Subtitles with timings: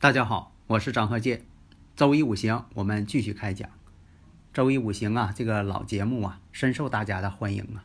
[0.00, 1.42] 大家好，我是张鹤剑。
[1.96, 3.68] 周一五行，我们继续开讲。
[4.52, 7.82] 周一五行啊，这个老节目啊，深受大家的欢迎啊。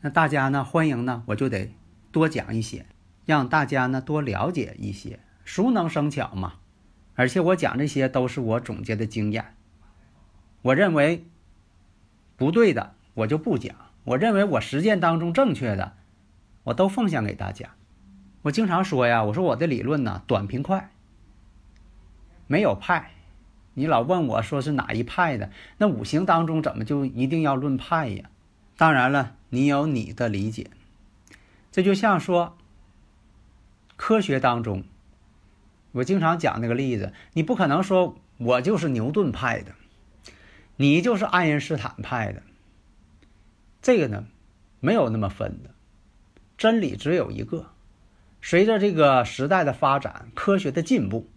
[0.00, 1.70] 那大家呢，欢迎呢，我就得
[2.10, 2.86] 多讲一些，
[3.26, 5.20] 让大家呢多了解一些。
[5.44, 6.54] 熟能生巧嘛。
[7.14, 9.54] 而且我讲这些都是我总结的经验。
[10.62, 11.26] 我认为
[12.36, 15.92] 不对的，我就不讲；我认为我实践当中正确的，
[16.62, 17.74] 我都奉献给大家。
[18.40, 20.90] 我经常说呀，我说我的理论呢，短平快。
[22.48, 23.12] 没有派，
[23.74, 25.50] 你老问我说是哪一派的？
[25.76, 28.30] 那五行当中怎么就一定要论派呀？
[28.76, 30.70] 当然了，你有你的理解。
[31.70, 32.56] 这就像说，
[33.96, 34.84] 科学当中，
[35.92, 39.72] 我经常讲那个例子，你不可能说我就是牛顿派的，
[40.76, 42.42] 你就是爱因斯坦派的。
[43.82, 44.26] 这个呢，
[44.80, 45.70] 没有那么分的，
[46.56, 47.66] 真理只有一个。
[48.40, 51.28] 随着这个时代的发展，科学的进步。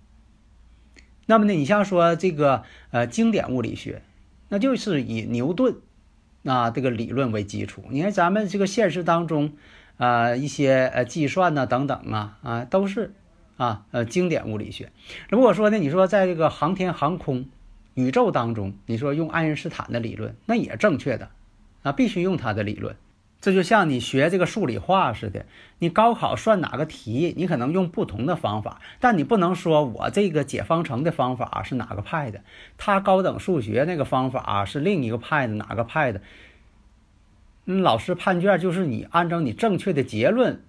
[1.32, 4.02] 那么呢，你像说这个呃经典物理学，
[4.50, 5.78] 那就是以牛顿
[6.44, 7.86] 啊这个理论为基础。
[7.90, 9.54] 你看咱们这个现实当中，
[9.96, 13.14] 啊一些呃计算呐等等啊啊都是
[13.56, 14.92] 啊呃经典物理学。
[15.30, 17.46] 如果说呢，你说在这个航天航空
[17.94, 21.30] 宇宙当中，你说用爱因斯坦的理论，那也正确的
[21.84, 22.94] 啊，必须用他的理论。
[23.42, 25.48] 这就像你学这个数理化似的，
[25.80, 32.44] 你高考算哪个题，你可能用不同的方法，但你不能说我这个解方程的方法是哪个派的，
[32.78, 36.22] 他高等数学那个方法是另一个派的哪个派的。
[37.66, 40.62] 嗯，老师判卷就是你按照你正确的结论，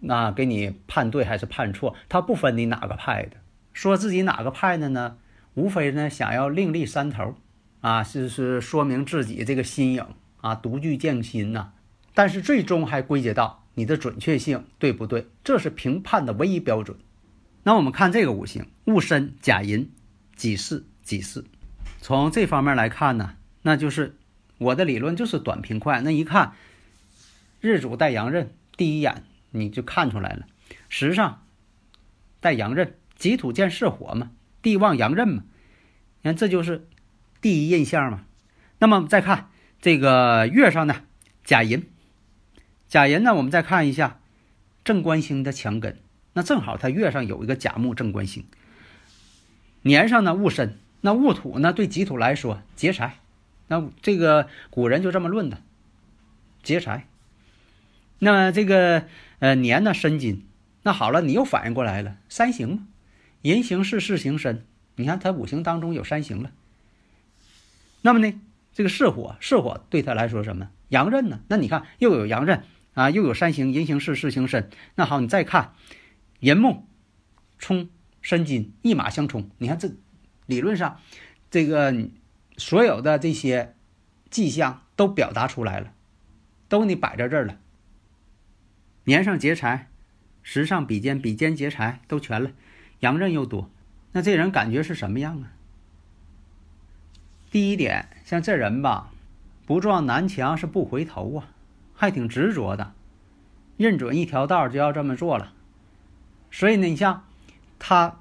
[0.00, 3.38] 那给你判对还是判错，他不分你哪个派的。
[3.72, 5.16] 说自己哪个派的呢？
[5.54, 7.34] 无非呢想要另立山头，
[7.80, 10.04] 啊，是是说明自己这个新颖
[10.42, 11.72] 啊，独具匠心呐。
[12.16, 15.26] 但是最终还归结到你的准确性对不对？
[15.44, 16.96] 这是评判的唯一标准。
[17.62, 19.90] 那我们看这个五行：戊申、甲寅、
[20.34, 21.44] 己巳、己巳。
[22.00, 24.16] 从这方面来看呢，那就是
[24.56, 26.00] 我的理论就是短平快。
[26.00, 26.54] 那一看
[27.60, 30.46] 日主带阳刃，第一眼你就看出来了。
[30.88, 31.42] 时上
[32.40, 34.30] 带阳刃，己土见巳火嘛，
[34.62, 35.42] 地旺阳刃嘛。
[36.22, 36.88] 你看这就是
[37.42, 38.24] 第一印象嘛。
[38.78, 39.50] 那么再看
[39.82, 41.02] 这个月上呢，
[41.44, 41.86] 甲寅。
[42.88, 44.20] 甲寅呢，我们再看一下
[44.84, 45.98] 正官星的强根，
[46.34, 48.44] 那正好它月上有一个甲木正官星。
[49.82, 53.18] 年上呢戊申，那戊土呢对己土来说劫财，
[53.66, 55.60] 那这个古人就这么论的，
[56.62, 57.06] 劫财。
[58.18, 59.06] 那这个
[59.40, 60.46] 呃年呢申金，
[60.82, 62.86] 那好了，你又反应过来了，三行嘛，
[63.42, 64.64] 寅行巳，巳行申，
[64.94, 66.52] 你看它五行当中有三行了。
[68.02, 68.40] 那么呢，
[68.72, 70.70] 这个巳火，巳火对他来说什么？
[70.88, 71.40] 阳刃呢？
[71.48, 72.62] 那你看又有阳刃。
[72.96, 74.70] 啊，又有山行，人行事事行身。
[74.94, 75.74] 那好，你再看
[76.40, 76.86] 寅木
[77.58, 77.90] 冲
[78.22, 79.50] 申金，一马相冲。
[79.58, 79.90] 你看这
[80.46, 80.98] 理论上，
[81.50, 81.94] 这个
[82.56, 83.76] 所有的这些
[84.30, 85.92] 迹象都表达出来了，
[86.70, 87.58] 都你摆在这儿了。
[89.04, 89.90] 年上劫财，
[90.42, 92.52] 时上比肩，比肩劫财，都全了。
[93.00, 93.70] 阳刃又多，
[94.12, 95.52] 那这人感觉是什么样啊？
[97.50, 99.12] 第一点，像这人吧，
[99.66, 101.52] 不撞南墙是不回头啊。
[101.96, 102.92] 还挺执着的，
[103.76, 105.52] 认准一条道就要这么做了。
[106.50, 107.24] 所以呢，你像
[107.78, 108.18] 他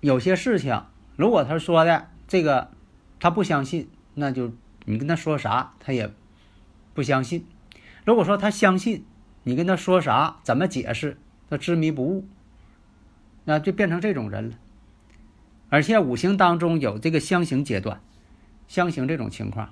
[0.00, 0.82] 有些事情，
[1.16, 2.70] 如果他说的这个
[3.20, 4.52] 他不相信，那就
[4.86, 6.10] 你跟他说啥他也
[6.94, 7.42] 不相信；
[8.04, 9.04] 如果说他相信，
[9.44, 11.18] 你跟他说啥怎么解释
[11.48, 12.26] 他执迷不悟，
[13.44, 14.56] 那就变成这种人了。
[15.68, 18.00] 而且五行当中有这个相刑阶段，
[18.66, 19.70] 相刑这种情况。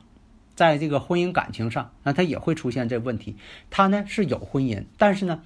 [0.59, 3.37] 在这个婚姻感情上，那他也会出现这问题。
[3.71, 5.41] 他呢是有婚姻，但是呢，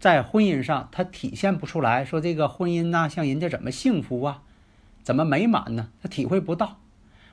[0.00, 4.42] 在婚姻上他体现不出来，说这个婚姻呐，像人家怎么幸福啊，
[5.04, 5.88] 怎么美满呢？
[6.02, 6.80] 他体会不到。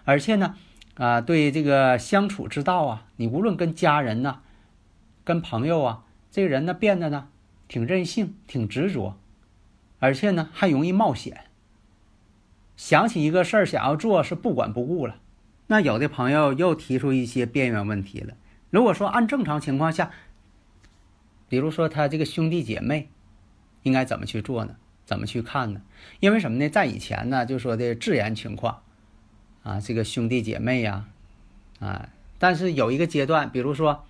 [0.04, 0.56] 而且呢，
[0.94, 4.42] 啊，对这个相处之道啊，你无论跟家人呐，
[5.24, 7.30] 跟朋友啊，这个人呢变得呢
[7.68, 9.18] 挺任性，挺执着，
[9.98, 11.46] 而且呢还容易冒险。
[12.78, 15.16] 想起一个事儿想要做是不管不顾了。
[15.72, 18.36] 那有的朋友又提出一些边缘问题了。
[18.72, 20.12] 如果说按正常情况下，
[21.48, 23.08] 比如说他这个兄弟姐妹
[23.84, 24.76] 应该怎么去做呢？
[25.06, 25.82] 怎么去看呢？
[26.20, 26.68] 因为什么呢？
[26.68, 28.82] 在以前呢，就说的自然情况
[29.64, 31.08] 啊，这个兄弟姐妹呀，
[31.80, 34.04] 啊，但是有一个阶段，比如说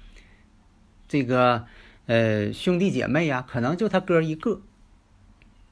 [1.08, 1.68] 这个
[2.08, 4.62] 呃兄弟姐妹呀，可能就他哥一个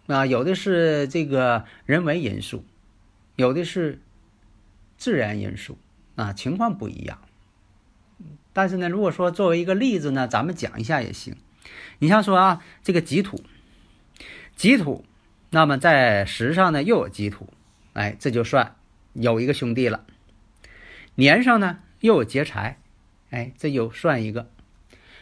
[0.05, 2.63] 啊，有的是这个人为因素，
[3.37, 3.99] 有的是
[4.99, 5.79] 自然因素
[6.15, 7.17] 啊，情况不一样。
[8.53, 11.35] 但是呢，如果说作为一个例子呢，咱们讲一下也行。
[11.99, 13.41] 你像说啊，这个己土，
[14.55, 15.05] 己土，
[15.49, 17.53] 那么在时上呢又有己土，
[17.93, 18.75] 哎，这就算
[19.13, 20.05] 有一个兄弟了。
[21.15, 22.79] 年上呢又有劫财，
[23.29, 24.49] 哎，这又算一个。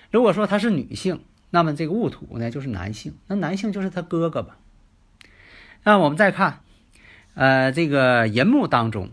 [0.10, 4.58] 如果说他是女性，那么这个戊土呢就是男性，那男性就是他哥哥吧。
[5.84, 6.62] 那我们再看，
[7.36, 9.12] 呃，这个寅木当中，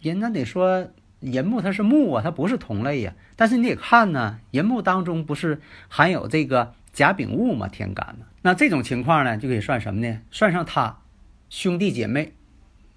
[0.00, 0.88] 人那得说
[1.20, 3.14] 寅木它是木啊，它不是同类呀。
[3.36, 8.26] 但是你得看呢，寅木当中不是含有这个甲丙戊嘛，天干嘛？
[8.42, 10.20] 那这种情况呢，就可以算什么呢？
[10.30, 10.98] 算上他
[11.50, 12.32] 兄弟姐妹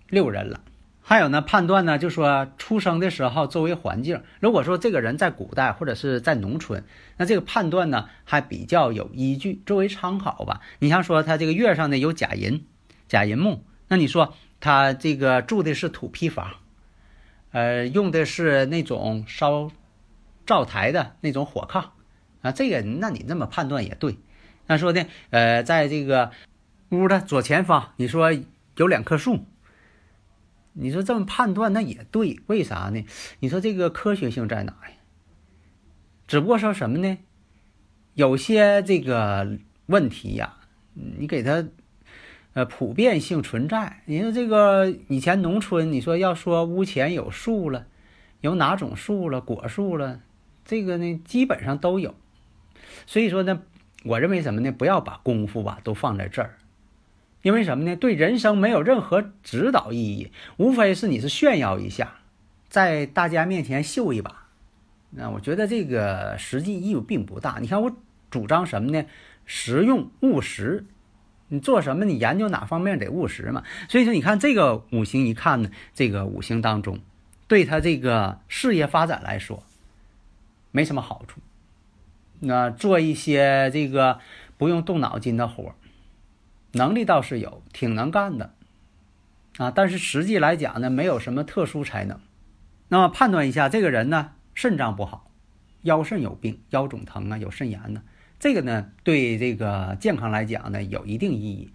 [0.09, 0.62] 六人了。
[1.03, 6.83] 还有呢，判断呢，就说出生的时候周围环境，如果说这个人在古代或者是在农村，
[7.18, 10.62] 那这个判断呢还比较有依据，作为参考吧。
[10.80, 12.63] 你像说他这个月上呢有甲寅，
[13.07, 16.51] 甲寅木，那你说他这个住的是土坯房，
[17.51, 19.71] 呃，用的是那种烧。
[20.44, 21.92] 灶台的那种火炕
[22.42, 24.18] 啊，这个那你这么判断也对。
[24.65, 26.31] 那说的呃，在这个
[26.89, 28.33] 屋的左前方，你说
[28.75, 29.45] 有两棵树，
[30.74, 32.42] 你说这么判断那也对。
[32.48, 33.06] 为啥呢？
[33.39, 34.95] 你说这个科学性在哪呀？
[36.27, 37.19] 只不过说什么呢？
[38.15, 40.57] 有些这个问题呀，
[40.95, 41.63] 你给他
[42.53, 44.01] 呃普遍性存在。
[44.06, 47.88] 你说这个以前农村，你说要说屋前有树了，
[48.42, 50.21] 有哪种树了，果树了。
[50.63, 52.15] 这个呢，基本上都有，
[53.06, 53.63] 所以说呢，
[54.03, 54.71] 我认为什么呢？
[54.71, 56.59] 不要把功夫吧都放在这儿，
[57.42, 57.95] 因为什么呢？
[57.95, 62.19] 对人生没有任何指导意义，无非是你是炫耀一下，
[62.69, 64.47] 在大家面前秀一把。
[65.09, 67.57] 那我觉得这个实际意义并不大。
[67.59, 67.92] 你看我
[68.30, 69.04] 主张什么呢？
[69.45, 70.86] 实用务实，
[71.51, 73.63] 你做什么你研究哪方面得务实嘛。
[73.88, 77.00] 所以说，你看这个五行一看呢，这个五行当中，
[77.48, 79.63] 对他这个事业发展来说。
[80.74, 81.42] 没什么好处，
[82.39, 84.21] 那做一些这个
[84.57, 85.75] 不用动脑筋的活
[86.71, 88.54] 能力倒是有，挺能干的，
[89.57, 92.18] 啊，但是实际来讲呢，没有什么特殊才能。
[92.88, 95.30] 那么判断一下，这个人呢，肾脏不好，
[95.81, 98.01] 腰肾有病，腰肿疼啊，有肾炎呢，
[98.42, 101.70] 这个呢，对这个健康来讲呢，有一定意义。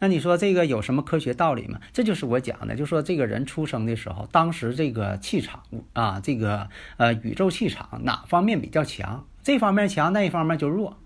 [0.00, 1.80] 那你说这个有什么科学道理吗？
[1.94, 5.62] 这就是我讲的，就说这个人出生的时候，当时这个气场
[5.94, 6.68] 啊，这个
[6.98, 9.26] 呃宇宙气场哪方面比较强？
[9.42, 10.98] 这方面强，那一方面就弱。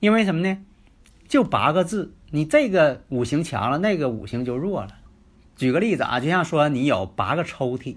[0.00, 0.58] 因为什么呢？
[1.28, 4.96] 就八个字，你这个五行强了，那个五行就弱了。
[5.54, 7.94] 举个例子啊，就像说你有八个抽屉，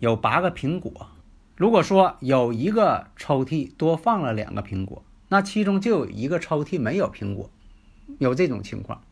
[0.00, 1.10] 有八个苹果，
[1.54, 7.50] 如果说有一个抽屉多放了两个苹果，那其中就有一个抽屉没有苹果，
[8.18, 9.02] 有这种情况。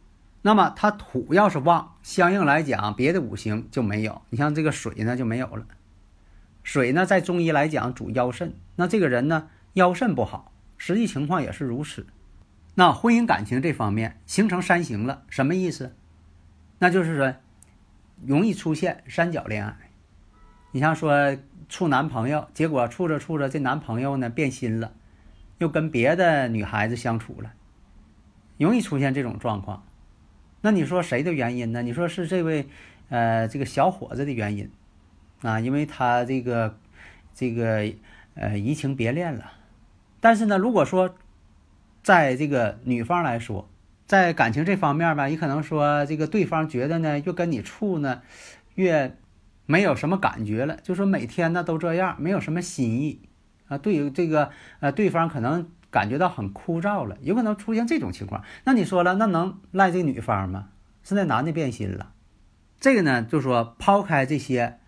[0.42, 4.22] 那么它土要是旺，相应来讲，别的五行就没有。
[4.30, 5.66] 你像这个水呢就没有了。
[6.62, 12.06] 水呢在中医来讲主腰肾，那这个人呢腰肾不好，实际情况也是如此。
[12.74, 15.94] 那婚姻感情这方面形成三形了，什么意思？
[16.78, 17.34] 那就是说
[18.24, 19.76] 容易出现三角恋爱。
[20.72, 21.36] 你像说
[21.68, 24.92] 处男朋友，结果处着处着这男朋友呢变心了，
[25.58, 27.52] 又跟别的女孩子相处了，
[28.58, 29.84] 容易出现这种状况。
[30.60, 31.82] 那你说谁的原因呢？
[31.82, 32.66] 你说是这位，
[33.08, 34.70] 呃，这个小伙子的原因，
[35.42, 36.78] 啊，因为他这个，
[37.34, 37.92] 这个，
[38.34, 39.52] 呃，移情别恋了。
[40.20, 41.14] 但是呢，如果说，
[42.02, 43.68] 在这个女方来说，
[44.06, 48.22] 在感情这方面吧，也可能说这个对方觉得呢，越跟你处呢，
[48.74, 49.16] 越
[49.66, 53.25] 没有什么感觉了，就说每天呢都这样，没有什么新意
[53.68, 53.78] 啊。
[53.78, 55.68] 对于这个，呃，对方可能。
[55.88, 58.42] 感觉到很枯燥了，有可能出现这种情况。
[58.64, 60.68] 那你说了，那能赖这女方吗？
[61.02, 62.12] 是那男的变心了。
[62.78, 64.78] 这个呢，就说抛开这些，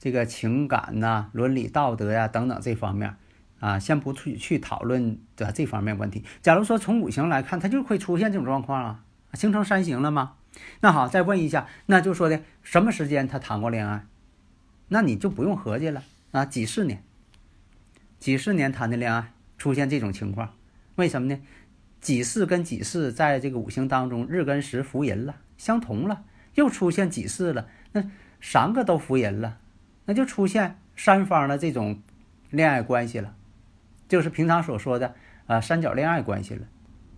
[0.00, 3.14] 这个情感呐、伦理道德呀等等这方面
[3.60, 6.24] 啊，先不去去讨论的这方面问题。
[6.42, 9.04] 假如说从五行来看，它就会出现这种状况啊，
[9.34, 10.32] 形成三行了吗？
[10.80, 14.06] 那好，再问一下，那就说的什么时间他谈过恋爱？
[14.88, 17.04] 那你就不用合计了啊，几十年，
[18.18, 19.32] 几十年谈的恋爱。
[19.58, 20.54] 出现这种情况，
[20.94, 21.40] 为什么呢？
[22.00, 26.22] 己巳跟己巳在这个五行当中，日跟时伏吟了，相同了，
[26.54, 28.08] 又出现几世了，那
[28.40, 29.58] 三个都服人了，
[30.04, 32.00] 那就出现三方的这种
[32.50, 33.34] 恋爱关系了，
[34.08, 35.16] 就是平常所说的
[35.48, 36.64] 啊三角恋爱关系了。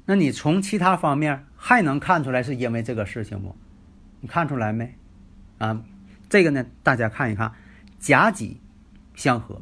[0.07, 3.55] 那你从其他方面还能看出来是因为这个事情不？
[4.21, 4.95] 你看出来没？
[5.59, 5.85] 啊，
[6.31, 7.53] 这个呢，大家看一看，
[7.99, 8.59] 甲己
[9.15, 9.61] 相合，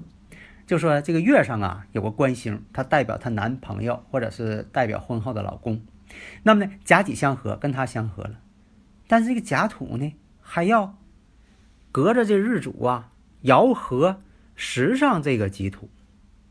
[0.68, 5.82] 就说这个月上啊有个官星，它代表她男朋友或者是代表婚后的老公。
[6.42, 8.38] 那么呢，甲己相合，跟他相合了，
[9.06, 10.98] 但是这个甲土呢还要
[11.90, 13.12] 隔着这日主啊
[13.44, 14.20] 爻合
[14.54, 15.88] 时上这个己土，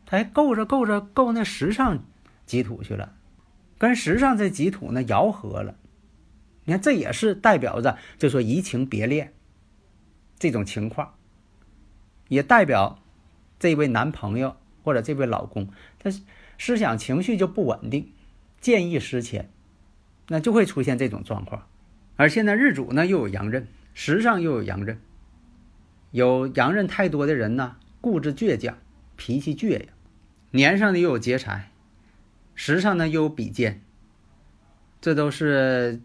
[0.05, 2.03] 它够着够着够那时上
[2.45, 3.13] 己土去了，
[3.77, 5.75] 跟时上这己土呢爻合了。
[6.65, 9.33] 你看，这也是代表着就说移情别恋
[10.39, 11.13] 这种情况，
[12.29, 12.99] 也代表
[13.59, 16.09] 这位男朋友或者这位老公，他
[16.57, 18.11] 思想情绪就不稳定，
[18.59, 19.49] 见异思迁，
[20.27, 21.67] 那就会出现这种状况。
[22.15, 24.99] 而现在日主呢又有阳刃，时上又有阳刃，
[26.11, 28.77] 有阳刃太多的人呢，固执倔强，
[29.15, 29.87] 脾气倔呀。
[30.51, 31.71] 年上呢又有劫财，
[32.55, 33.81] 时上呢又有比肩，
[35.01, 36.01] 这都是。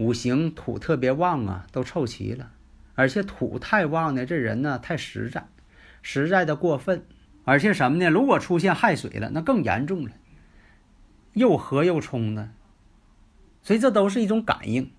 [0.00, 2.52] 五行土特别旺啊，都凑齐了，
[2.94, 5.48] 而且土太旺呢，这人呢太实在，
[6.02, 7.04] 实在的过分，
[7.44, 8.08] 而且什么呢？
[8.08, 10.12] 如果出现害水了，那更严重了，
[11.32, 12.50] 又合又冲的，
[13.62, 14.90] 所以这都是一种感应，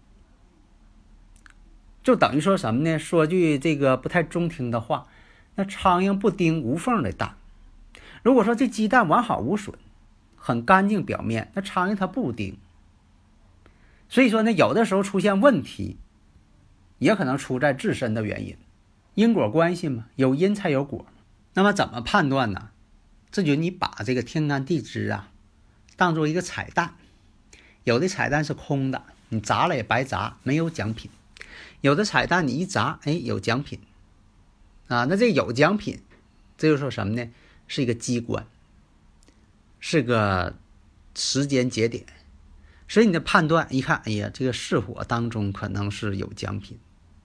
[2.03, 2.97] 就等于说什么呢？
[2.97, 5.07] 说句这个不太中听的话，
[5.55, 7.35] 那苍蝇不叮无缝的蛋，
[8.23, 9.77] 如果说这鸡蛋完好无损，
[10.35, 12.57] 很干净表面，那苍蝇它不叮。
[14.07, 15.97] 所以说呢，有的时候出现问题，
[16.97, 18.57] 也可能出在自身的原因，
[19.19, 21.05] 因果关系嘛，有因才有果。
[21.53, 22.69] 那么怎么判断呢？
[23.29, 25.29] 这就你把这个天干地支啊，
[25.97, 26.95] 当做一个彩蛋，
[27.83, 31.09] 有的彩蛋是空的，你砸了也白砸，没有奖品；
[31.81, 33.81] 有的彩蛋你一砸，哎，有奖品，
[34.87, 35.99] 啊，那这有奖品，
[36.57, 37.29] 这就说什么呢？
[37.67, 38.47] 是一个机关，
[39.81, 40.55] 是个
[41.13, 42.05] 时间节点。
[42.87, 46.79] 所以你的判断一看，哎呀，这个是火当中可能是有奖品。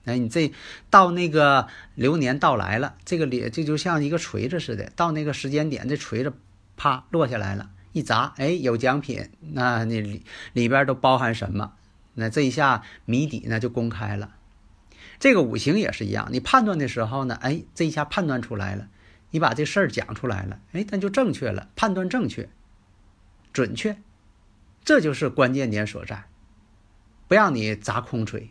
[0.05, 0.53] 哎，你这
[0.89, 6.33] 到那个流年到来了，这个里这就像一个锤子似的，到那个时间点，这锤子
[6.77, 9.29] 啪落下来了，一砸，哎，有奖品。
[9.41, 11.73] 那那里里边都包含什么？
[12.13, 14.35] 那这一下谜底呢就公开了。
[15.19, 18.87] 这个五行也是一样，你判断的时候呢，哎，这一下判断出来了，
[19.31, 22.49] 你把这事儿讲出来了，哎，那就正确了，判断正确，
[23.51, 23.97] 准确。
[24.83, 26.25] 这就是关键点所在，
[27.27, 28.49] 不让你砸空锤。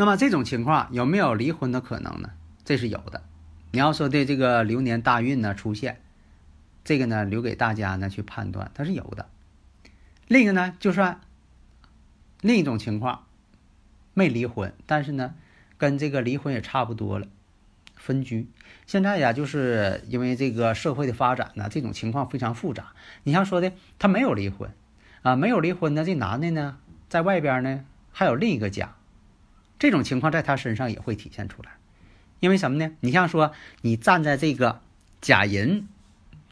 [0.00, 2.30] 那么这种情况有没有离婚的可能呢？
[2.64, 3.22] 这是有的。
[3.70, 6.00] 你要说对这个流年大运呢出现，
[6.82, 9.28] 这个呢留给大家呢去判断，它是有的。
[10.26, 11.20] 另一个呢，就算
[12.40, 13.26] 另一种情况
[14.14, 15.34] 没离婚，但是呢
[15.76, 17.26] 跟这个离婚也差不多了，
[17.94, 18.48] 分居。
[18.86, 22.94] 现在呀，就是因为这个社会的发展呢，这种情况非常复杂。
[23.24, 24.70] 你像说的，他没有离婚。
[25.20, 26.78] 啊，没有离婚的这男的呢，
[27.10, 28.94] 在外边呢还有另一个家，
[29.80, 31.72] 这种情况在他身上也会体现出来。
[32.38, 32.92] 因为什么呢？
[33.00, 34.80] 你像说你站在这个
[35.20, 35.88] 甲寅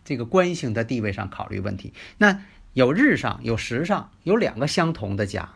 [0.05, 2.43] 这个官星的地位上考虑问题，那
[2.73, 5.51] 有日上有时上有两个相同的家，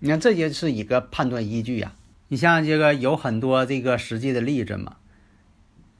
[0.00, 1.94] 你看这也是一个判断依据呀。
[2.28, 4.96] 你像这个有很多这个实际的例子嘛。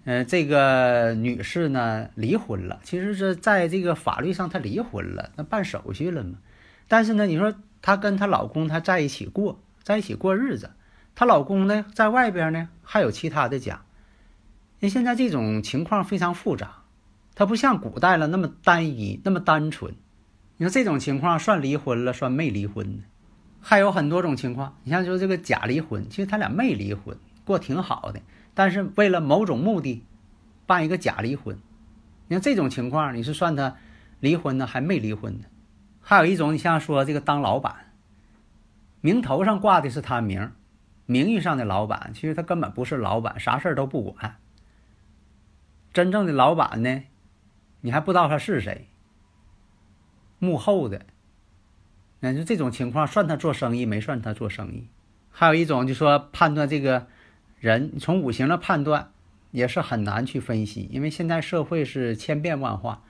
[0.09, 6.39] 嗯，这个女士呢离婚了，其实是在这个法律上她离婚了，那办手续了嘛。
[6.87, 10.73] 但是呢，你说她跟她老公她在一起过，在一起过日子，
[11.15, 13.85] 她老公呢在外边呢还有其他的家。
[14.81, 16.83] 那现在这种情况非常复杂，
[17.37, 19.95] 它不像古代了那么单一那么单纯。
[20.57, 23.05] 你说这种情况算离婚了，算没离婚呢？
[23.61, 28.21] 还有很多种情况，你像说这个假离婚，其实他俩没离婚，过挺好的。
[28.55, 30.03] 但是为了某种目的，
[30.67, 31.57] 办一个假离婚，
[32.27, 33.77] 你看这种情况，你是算他
[34.19, 35.45] 离婚呢，还没离婚呢？
[36.01, 37.86] 还有一种，你像说这个当老板，
[39.07, 40.51] 名头上挂的是他名，
[41.07, 44.35] 名义上的老板，其实他根本不是老板，啥事儿都不管。
[45.93, 47.05] 真正的老板呢，
[47.83, 48.89] 你还不知道他是谁，
[50.41, 51.07] 幕后的。
[52.19, 54.89] 那就这种情况，算他做生意没算他做生意？
[55.31, 57.07] 还有一种，就说判断这个。
[57.61, 59.13] 人从五行的判断
[59.51, 63.03] 也是很难去分析，因为现在社会是千变万化。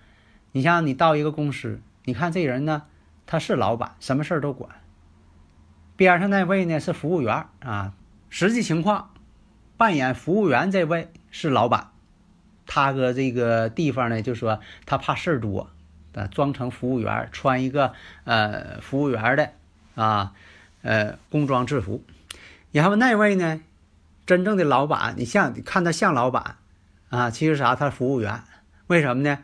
[0.52, 2.84] 你像你到一个公司，你看这人呢，
[3.26, 4.70] 他是老板，什么事儿都管。
[5.96, 7.92] 边上那位呢是服务员啊，
[8.28, 9.10] 实际情况
[9.76, 11.88] 扮演服务员这位是老板，
[12.66, 15.70] 他搁这个地方呢就说他怕事儿多，
[16.14, 17.92] 啊，装成服务员，穿一个
[18.24, 19.50] 呃服务员的
[19.94, 20.32] 啊
[20.82, 22.02] 呃工装制服。
[22.72, 23.60] 然后那位呢，
[24.26, 26.56] 真正的老板，你像你看他像老板
[27.08, 28.42] 啊，其实啥，他服务员。
[28.88, 29.38] 为什么呢？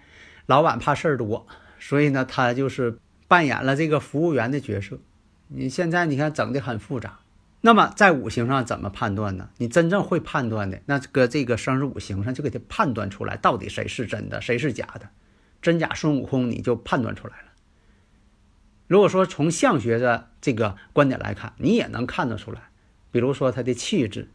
[0.47, 1.47] 老板怕事儿多，
[1.78, 4.99] 所以呢，他就是扮演了这个服务员的角色。
[5.54, 7.18] 你现在你看整的很复杂。
[7.64, 9.49] 那么在五行上怎么判断呢？
[9.59, 15.11] 你真正会判断的，那搁这个生日五行上就给他判断出来，到底谁是真的，谁是假的，
[15.61, 17.52] 真假孙悟空你就判断出来了。
[18.88, 22.71] 如果说从相学的这个观点来看，你也能看得出来，
[23.12, 24.28] 比如说他的气质、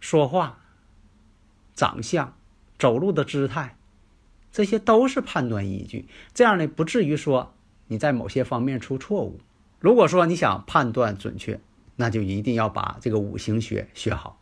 [0.00, 0.58] 说话、
[1.76, 2.34] 长相、
[2.80, 3.76] 走路的姿态，
[4.50, 6.08] 这些都是判断依据。
[6.34, 7.54] 这样呢，不至于说
[7.86, 9.38] 你在某些方面出错误。
[9.82, 11.60] 如果说你想判断准确，
[11.96, 14.40] 那就一定要把这个五行学学好。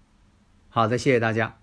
[0.69, 1.60] 好的，谢谢大家。